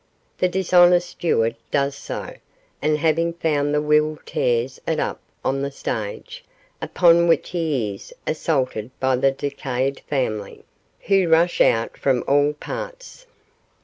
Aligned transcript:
The 0.39 0.49
dishonest 0.49 1.11
steward 1.11 1.55
does 1.69 1.95
so, 1.95 2.33
and 2.81 2.97
having 2.97 3.33
found 3.33 3.71
the 3.71 3.83
will 3.83 4.17
tears 4.25 4.81
it 4.87 4.99
up 4.99 5.19
on 5.45 5.61
the 5.61 5.69
stage, 5.69 6.43
upon 6.81 7.27
which 7.27 7.49
he 7.51 7.93
is 7.93 8.11
assaulted 8.25 8.89
by 8.99 9.15
the 9.17 9.29
decayed 9.29 9.99
family, 10.09 10.63
who 11.01 11.27
rush 11.29 11.61
out 11.61 11.97
from 11.97 12.23
all 12.27 12.53
parts. 12.53 13.27